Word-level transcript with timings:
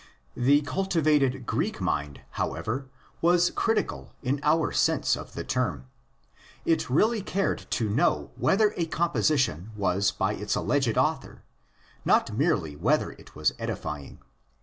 The 0.35 0.61
cultivated 0.63 1.45
Greek 1.45 1.79
mind, 1.79 2.21
however, 2.31 2.87
was 3.21 3.51
critical 3.51 4.15
in 4.23 4.39
our 4.41 4.71
sense 4.71 5.15
of 5.15 5.33
the 5.33 5.43
term. 5.43 5.85
It 6.65 6.89
really 6.89 7.21
cared 7.21 7.67
to 7.69 7.87
know 7.87 8.31
whether 8.35 8.73
a 8.77 8.87
composition 8.87 9.69
was 9.77 10.09
by 10.09 10.33
its 10.33 10.55
alleged. 10.55 10.97
author; 10.97 11.43
not 12.03 12.35
merely 12.35 12.75
whether 12.75 13.11
it 13.11 13.35
was 13.35 13.53
edifying. 13.59 14.17